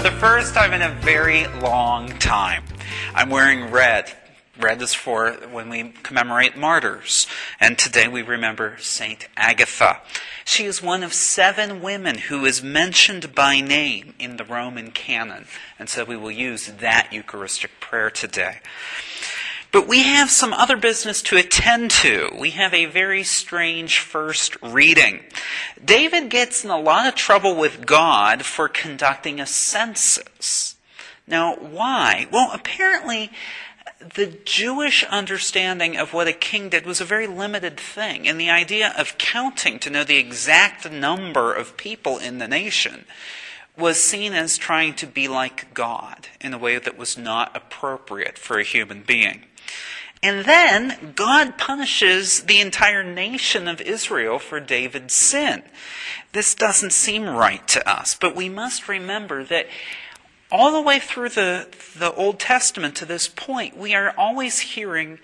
[0.00, 2.62] the first time in a very long time,
[3.14, 4.12] I'm wearing red.
[4.56, 7.26] Red is for when we commemorate martyrs.
[7.58, 10.00] And today we remember Saint Agatha.
[10.44, 15.46] She is one of seven women who is mentioned by name in the Roman canon.
[15.78, 18.60] And so we will use that Eucharistic prayer today.
[19.70, 22.30] But we have some other business to attend to.
[22.38, 25.20] We have a very strange first reading.
[25.82, 30.76] David gets in a lot of trouble with God for conducting a census.
[31.26, 32.26] Now, why?
[32.32, 33.30] Well, apparently,
[34.14, 38.26] the Jewish understanding of what a king did was a very limited thing.
[38.26, 43.04] And the idea of counting to know the exact number of people in the nation
[43.76, 48.38] was seen as trying to be like God in a way that was not appropriate
[48.38, 49.44] for a human being.
[50.22, 55.62] And then God punishes the entire nation of Israel for David's sin.
[56.32, 59.66] This doesn't seem right to us, but we must remember that
[60.50, 65.18] all the way through the, the Old Testament to this point, we are always hearing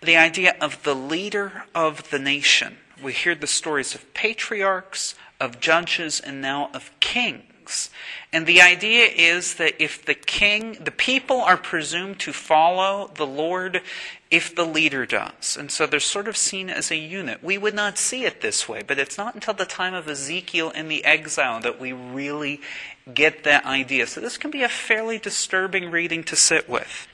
[0.00, 2.78] the idea of the leader of the nation.
[3.02, 7.44] We hear the stories of patriarchs, of judges, and now of kings.
[8.32, 13.26] And the idea is that if the king, the people are presumed to follow the
[13.26, 13.80] Lord
[14.30, 15.56] if the leader does.
[15.58, 17.42] And so they're sort of seen as a unit.
[17.42, 20.70] We would not see it this way, but it's not until the time of Ezekiel
[20.70, 22.60] in the exile that we really
[23.12, 24.06] get that idea.
[24.06, 27.08] So this can be a fairly disturbing reading to sit with.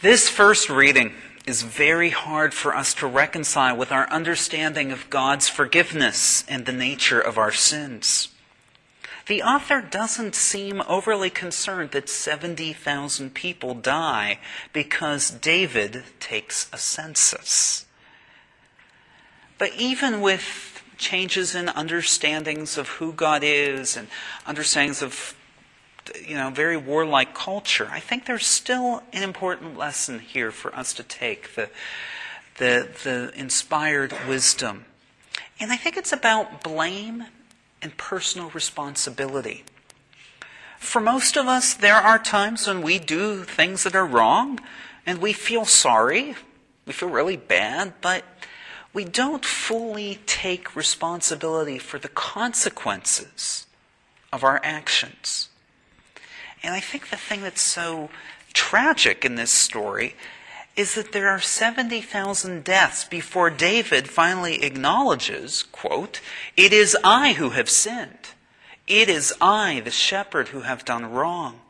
[0.00, 1.14] This first reading
[1.46, 6.72] is very hard for us to reconcile with our understanding of God's forgiveness and the
[6.72, 8.28] nature of our sins.
[9.26, 14.38] The author doesn't seem overly concerned that 70,000 people die
[14.72, 17.86] because David takes a census.
[19.58, 24.08] But even with changes in understandings of who God is and
[24.46, 25.34] understandings of
[26.26, 30.92] you know, very warlike culture, I think there's still an important lesson here for us
[30.94, 31.70] to take the,
[32.58, 34.86] the, the inspired wisdom.
[35.60, 37.24] And I think it's about blame
[37.80, 39.64] and personal responsibility.
[40.78, 44.58] For most of us, there are times when we do things that are wrong
[45.06, 46.34] and we feel sorry,
[46.86, 48.24] we feel really bad, but
[48.92, 53.66] we don't fully take responsibility for the consequences
[54.32, 55.48] of our actions.
[56.62, 58.10] And I think the thing that's so
[58.52, 60.14] tragic in this story
[60.76, 66.20] is that there are 70,000 deaths before David finally acknowledges, quote,
[66.56, 68.30] It is I who have sinned.
[68.86, 71.60] It is I, the shepherd, who have done wrong.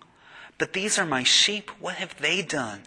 [0.59, 1.71] But these are my sheep.
[1.81, 2.83] What have they done?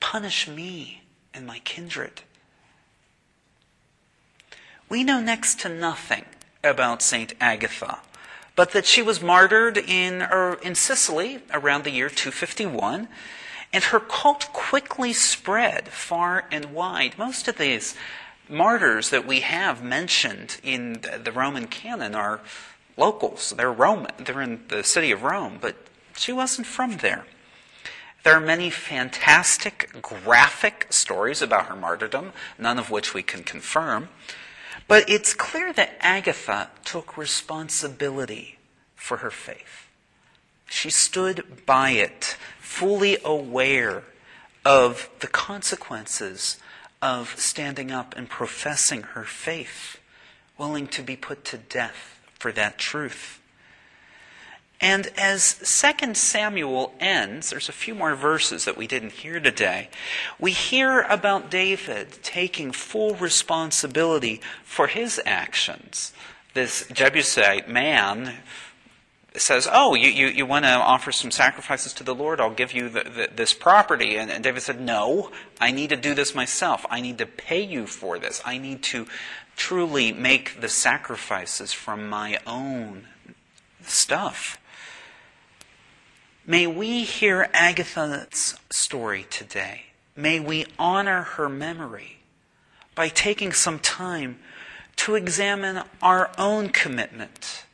[0.00, 1.02] Punish me
[1.32, 2.22] and my kindred.
[4.88, 6.24] We know next to nothing
[6.64, 7.32] about St.
[7.40, 8.00] Agatha
[8.54, 13.08] but that she was martyred in, er, in Sicily around the year 251,
[13.72, 17.16] and her cult quickly spread far and wide.
[17.16, 17.94] Most of these
[18.48, 22.40] martyrs that we have mentioned in the Roman canon are
[22.96, 23.54] locals.
[23.56, 24.12] They're Roman.
[24.18, 25.76] They're in the city of Rome, but
[26.16, 27.24] she wasn't from there.
[28.24, 34.10] There are many fantastic graphic stories about her martyrdom, none of which we can confirm.
[34.88, 38.58] But it's clear that Agatha took responsibility
[38.94, 39.88] for her faith.
[40.66, 44.04] She stood by it, fully aware
[44.64, 46.56] of the consequences
[47.02, 49.98] of standing up and professing her faith,
[50.56, 53.40] willing to be put to death for that truth.
[54.82, 55.54] And as
[56.00, 59.88] 2 Samuel ends, there's a few more verses that we didn't hear today.
[60.40, 66.12] We hear about David taking full responsibility for his actions.
[66.54, 68.34] This Jebusite man
[69.36, 72.40] says, Oh, you, you, you want to offer some sacrifices to the Lord?
[72.40, 74.16] I'll give you the, the, this property.
[74.16, 75.30] And, and David said, No,
[75.60, 76.84] I need to do this myself.
[76.90, 78.42] I need to pay you for this.
[78.44, 79.06] I need to
[79.54, 83.06] truly make the sacrifices from my own
[83.84, 84.58] stuff.
[86.44, 89.84] May we hear Agatha's story today.
[90.16, 92.18] May we honor her memory
[92.96, 94.40] by taking some time
[94.96, 97.64] to examine our own commitment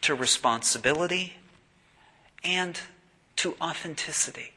[0.00, 1.34] to responsibility
[2.42, 2.80] and
[3.36, 4.52] to authenticity.